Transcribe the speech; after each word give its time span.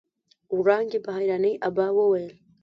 وړانګې 0.57 0.99
په 1.05 1.11
حيرانۍ 1.17 1.53
ابا 1.67 1.87
وويل. 1.97 2.27